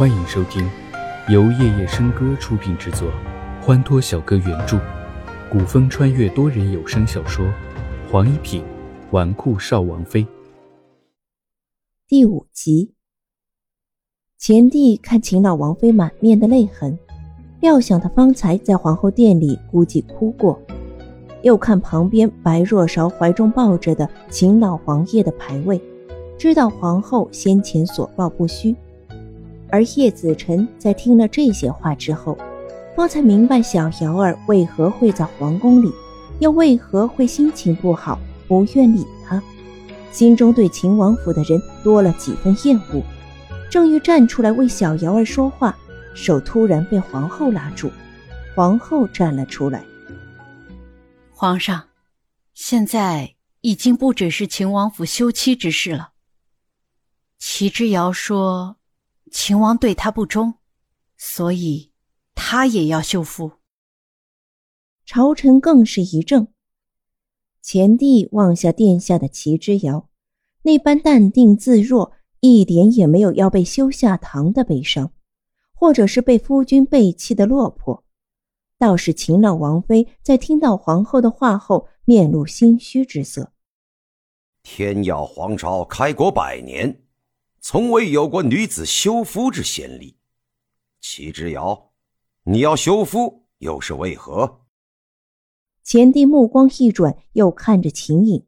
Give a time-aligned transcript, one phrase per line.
[0.00, 0.66] 欢迎收听
[1.28, 3.12] 由夜夜笙歌出品制作，
[3.60, 4.80] 欢脱小哥原著，
[5.52, 7.44] 古风穿越多人有声小说
[8.10, 8.64] 《黄一品
[9.10, 10.22] 纨绔少王妃》
[12.08, 12.94] 第五集。
[14.38, 16.98] 前帝看秦老王妃满面的泪痕，
[17.60, 20.58] 料想她方才在皇后殿里估计哭过，
[21.42, 25.78] 又看旁边白若韶怀中抱着的秦老皇爷的牌位，
[26.38, 28.74] 知道皇后先前所报不虚。
[29.72, 32.36] 而叶子辰在听了这些话之后，
[32.96, 35.92] 方才明白小瑶儿为何会在皇宫里，
[36.40, 39.42] 又为何会心情不好，不愿理他，
[40.12, 43.02] 心中对秦王府的人多了几分厌恶。
[43.70, 45.76] 正欲站出来为小瑶儿说话，
[46.14, 47.90] 手突然被皇后拉住。
[48.56, 49.84] 皇后站了出来
[51.30, 51.84] ：“皇上，
[52.52, 56.10] 现在已经不只是秦王府休妻之事了。
[57.38, 58.76] 齐之遥说。”
[59.30, 60.54] 秦王对他不忠，
[61.16, 61.92] 所以
[62.34, 63.52] 他也要修复。
[65.06, 66.48] 朝臣更是一怔。
[67.62, 70.08] 前帝望下殿下的齐之遥，
[70.62, 75.12] 那般淡定自若，一点也没有要被休下堂的悲伤，
[75.74, 78.04] 或者是被夫君背弃的落魄。
[78.78, 83.52] 倒是秦老王妃在听到皇后的话后，面露心虚之色。
[84.62, 87.02] 天耀皇朝开国百年。
[87.60, 90.16] 从未有过女子修夫之先例，
[91.00, 91.92] 齐之遥，
[92.44, 94.62] 你要修夫又是为何？
[95.84, 98.46] 前帝目光一转，又看着秦颖。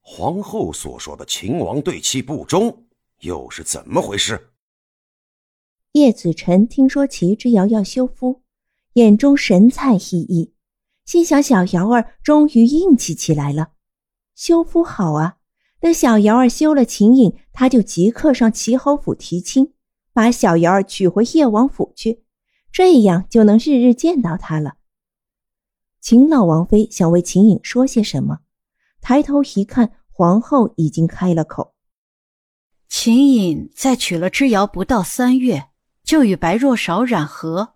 [0.00, 2.86] 皇后所说的秦王对其不忠，
[3.20, 4.52] 又是怎么回事？
[5.92, 8.42] 叶子辰听说齐之遥要修夫，
[8.94, 10.50] 眼中神采奕奕，
[11.04, 13.74] 心想：小瑶儿终于硬气起来了，
[14.34, 15.36] 修夫好啊。
[15.80, 19.74] 等小瑶儿修了秦颖，他就即刻上齐侯府提亲，
[20.12, 22.22] 把小瑶儿娶回叶王府去，
[22.70, 24.76] 这样就能日日见到他了。
[26.00, 28.38] 秦老王妃想为秦颖说些什么，
[29.00, 31.74] 抬头一看，皇后已经开了口
[32.88, 35.70] ：“秦颖在娶了之遥不到三月，
[36.04, 37.74] 就与白若韶染合，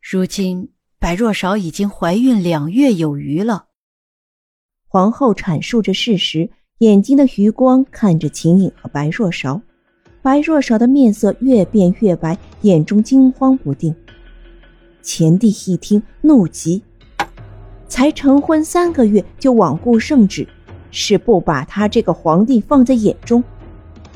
[0.00, 3.66] 如今白若韶已经怀孕两月有余了。”
[4.88, 6.50] 皇后阐述着事实。
[6.80, 9.60] 眼睛的余光看着秦颖和白若韶，
[10.22, 13.94] 白若韶的面色越变越白，眼中惊慌不定。
[15.02, 16.82] 前帝一听，怒极：
[17.86, 20.48] 才成婚三个月就罔顾圣旨，
[20.90, 23.44] 是不把他这个皇帝放在眼中？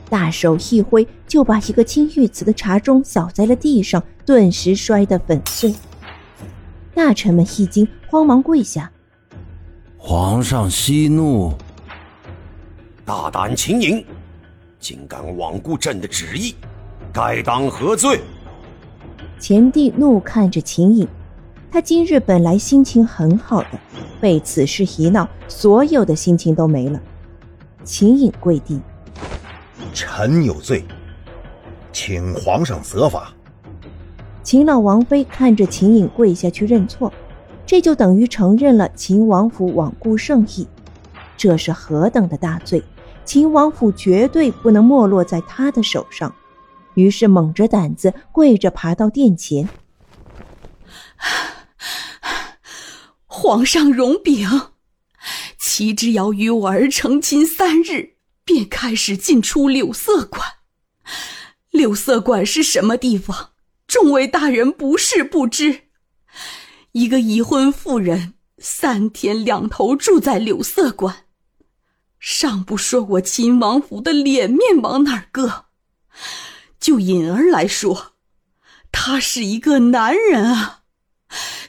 [0.08, 5.74] 大手一挥，就把一个青玉瓷的茶盅扫在了地上，顿时摔得粉碎。
[6.94, 8.90] 大臣们一惊，慌忙跪下
[9.98, 11.52] ：“皇上息怒。”
[13.06, 14.02] 大胆秦颖，
[14.80, 16.54] 竟敢罔顾朕的旨意，
[17.12, 18.18] 该当何罪？
[19.38, 21.06] 前帝怒看着秦颖，
[21.70, 23.78] 他今日本来心情很好的，
[24.22, 26.98] 被此事一闹，所有的心情都没了。
[27.82, 28.80] 秦颖跪地，
[29.92, 30.82] 臣有罪，
[31.92, 33.30] 请皇上责罚。
[34.42, 37.12] 秦老王妃看着秦颖跪下去认错，
[37.66, 40.66] 这就等于承认了秦王府罔顾圣意，
[41.36, 42.82] 这是何等的大罪！
[43.24, 46.34] 秦王府绝对不能没落在他的手上，
[46.94, 49.68] 于是猛着胆子跪着爬到殿前。
[53.26, 54.48] 皇上容禀，
[55.58, 58.14] 齐之遥与我儿成亲三日，
[58.44, 60.42] 便开始进出柳色馆。
[61.70, 63.50] 柳色馆是什么地方？
[63.86, 65.82] 众位大人不是不知。
[66.92, 71.23] 一个已婚妇人三天两头住在柳色馆。
[72.26, 75.66] 尚不说我秦王府的脸面往哪儿搁，
[76.80, 78.14] 就颖儿来说，
[78.90, 80.84] 他是一个男人啊，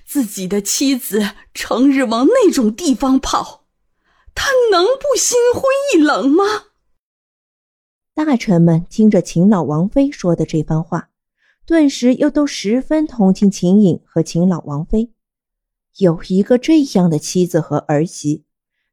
[0.05, 3.65] 自己的妻子成日往那种地方跑，
[4.33, 5.61] 他能不心灰
[5.93, 6.45] 意冷吗？
[8.13, 11.09] 大臣们听着秦老王妃说的这番话，
[11.65, 15.11] 顿时又都十分同情秦颖和秦老王妃，
[15.97, 18.44] 有一个这样的妻子和儿媳。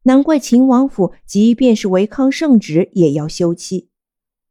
[0.05, 3.89] 难怪秦王府即便是违抗圣旨也要休妻，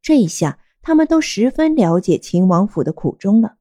[0.01, 3.55] 这下他们都十分了解秦王府的苦衷了。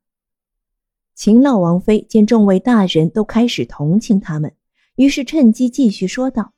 [1.16, 4.54] 秦老王妃见众位大人都开始同情他们，
[4.94, 6.52] 于是趁机继续说道：“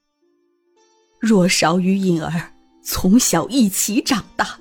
[1.19, 2.53] 若少与颖儿
[2.85, 4.61] 从小一起长大，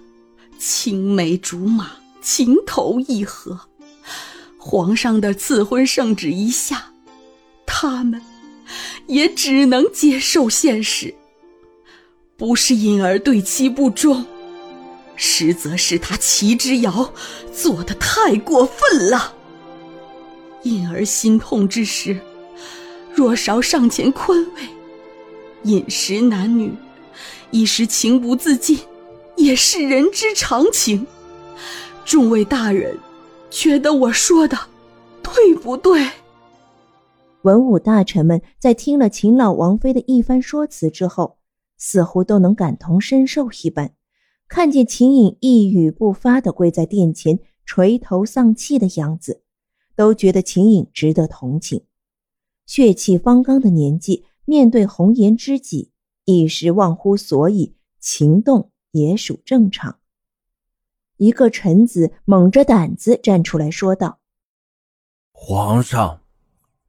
[0.57, 1.91] 青梅竹马，
[2.21, 3.59] 情投意合，
[4.57, 6.93] 皇上的赐婚圣旨一下，
[7.65, 8.21] 他们……”
[9.11, 11.13] 也只能接受现实。
[12.37, 14.25] 不是颖儿对妻不忠，
[15.17, 17.13] 实则是他齐之遥
[17.53, 19.35] 做的太过分了。
[20.63, 22.17] 因而心痛之时，
[23.13, 24.61] 若韶上前宽慰，
[25.63, 26.73] 饮食男女，
[27.51, 28.79] 一时情不自禁，
[29.35, 31.05] 也是人之常情。
[32.05, 32.97] 众位大人，
[33.49, 34.57] 觉得我说的
[35.21, 36.07] 对不对？
[37.43, 41.37] 文武大臣们在听了秦老王妃的一番说辞之后，
[41.77, 43.93] 似乎都能感同身受一般。
[44.47, 49.41] 看见秦颖一语不发的跪在殿前，垂头丧气的样子，
[49.95, 51.85] 都觉得秦颖值得同情。
[52.65, 55.91] 血气方刚的年纪，面对红颜知己，
[56.25, 59.97] 一时忘乎所以，情动也属正常。
[61.17, 64.19] 一个臣子猛着胆子站出来说道
[65.31, 66.21] ：“皇上，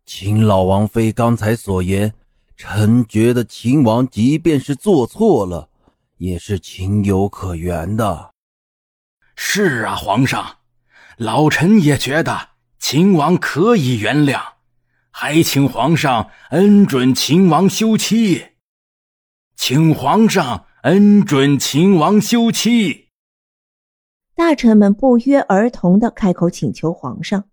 [0.04, 2.14] 秦老王妃刚才所言，
[2.56, 5.68] 臣觉得秦王即便是做错了。”
[6.22, 8.30] 也是情有可原的。
[9.34, 10.58] 是啊，皇上，
[11.16, 14.40] 老臣也觉得秦王可以原谅，
[15.10, 18.50] 还请皇上恩准秦王休妻。
[19.56, 23.08] 请皇上恩准秦王休妻。
[24.36, 27.46] 大臣们不约而同的开口请求皇上。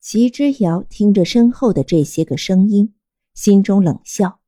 [0.00, 2.94] 齐之遥听着身后的这些个声音，
[3.34, 4.40] 心中冷笑：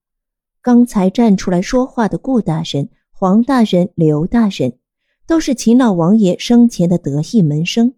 [0.60, 2.88] 刚才站出来说话的顾大人。
[3.14, 4.80] 黄大人、刘大人
[5.28, 7.94] 都是秦老王爷生前的得意门生，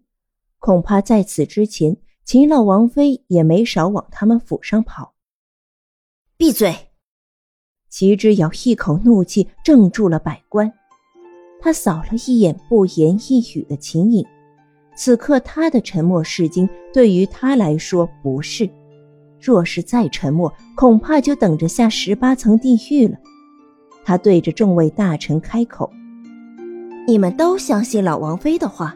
[0.59, 5.15] 恐怕在此之前，秦老王妃也没少往他们府上跑。
[6.37, 6.75] 闭嘴！
[7.89, 10.71] 齐之遥一口怒气镇住了百官，
[11.59, 14.23] 他扫了一眼不言一语的秦颖，
[14.95, 18.69] 此刻他的沉默是金，对于他来说不是。
[19.41, 23.15] 若是再沉默，恐怕就等着下十八层地狱了。
[24.03, 25.91] 他对着众位大臣开口
[27.07, 28.95] ：“你们都相信老王妃的话，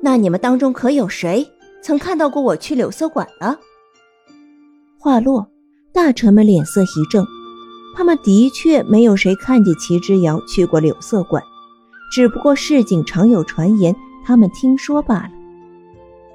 [0.00, 1.48] 那你们当中可有谁
[1.82, 3.58] 曾看到过我去柳色馆了？”
[4.98, 5.48] 话落，
[5.92, 7.26] 大臣们脸色一正，
[7.96, 11.42] 他们的确没有谁看见齐之遥去过柳色馆，
[12.12, 15.30] 只不过市井常有传言，他们听说罢了。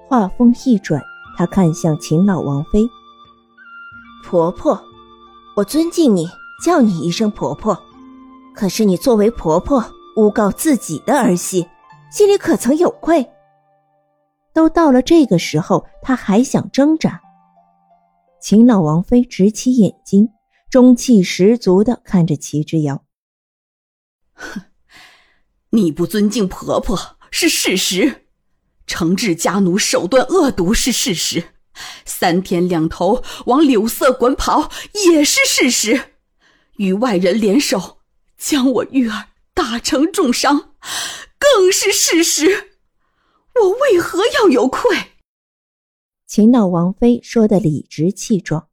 [0.08, 1.02] 话锋一转，
[1.38, 2.88] 他看向秦老王妃
[4.24, 4.82] ：“婆婆，
[5.56, 6.28] 我尊敬你，
[6.64, 7.78] 叫你一声婆婆。”
[8.56, 9.84] 可是你作为婆婆
[10.16, 11.68] 诬告自己的儿媳，
[12.12, 13.30] 心里可曾有愧？
[14.54, 17.22] 都到了这个时候，他还想挣扎？
[18.42, 20.30] 秦老王妃直起眼睛，
[20.72, 23.04] 中气十足的看着齐之遥
[24.34, 24.62] ：“哼，
[25.70, 26.98] 你不尊敬婆婆
[27.32, 28.26] 是事实，
[28.86, 31.44] 惩治家奴手段恶毒是事实，
[32.06, 34.72] 三天两头往柳色馆跑
[35.08, 36.12] 也是事实，
[36.78, 37.96] 与外人联手。”
[38.38, 40.76] 将我玉儿打成重伤，
[41.40, 42.70] 更是事实。
[43.56, 44.96] 我为何要有愧？
[46.28, 48.68] 秦老王妃说的理直气壮，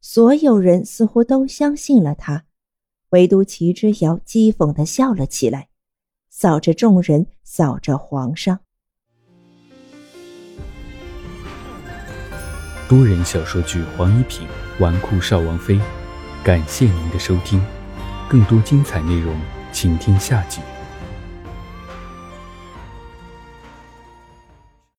[0.00, 2.46] 所有人似乎都相信了他，
[3.10, 5.68] 唯独齐之遥讥讽的笑了起来，
[6.32, 8.60] 扫着众人，扫着皇上。
[12.88, 14.46] 多人小说剧《黄一品
[14.78, 15.74] 纨绔少王妃》，
[16.44, 17.60] 感谢您的收听。
[18.28, 19.36] 更多精彩内容，
[19.72, 20.60] 请听下集。